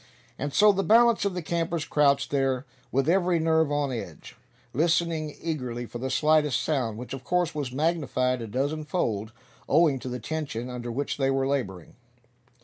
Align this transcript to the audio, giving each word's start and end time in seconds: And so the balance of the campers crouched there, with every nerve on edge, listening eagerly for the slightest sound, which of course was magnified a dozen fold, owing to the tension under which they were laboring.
And 0.39 0.51
so 0.51 0.71
the 0.71 0.81
balance 0.81 1.25
of 1.25 1.35
the 1.35 1.43
campers 1.43 1.85
crouched 1.85 2.31
there, 2.31 2.65
with 2.91 3.07
every 3.07 3.37
nerve 3.37 3.71
on 3.71 3.91
edge, 3.91 4.35
listening 4.73 5.37
eagerly 5.39 5.85
for 5.85 5.99
the 5.99 6.09
slightest 6.09 6.63
sound, 6.63 6.97
which 6.97 7.13
of 7.13 7.23
course 7.23 7.53
was 7.53 7.71
magnified 7.71 8.41
a 8.41 8.47
dozen 8.47 8.83
fold, 8.83 9.31
owing 9.69 9.99
to 9.99 10.09
the 10.09 10.17
tension 10.19 10.71
under 10.71 10.91
which 10.91 11.17
they 11.17 11.29
were 11.29 11.45
laboring. 11.45 11.93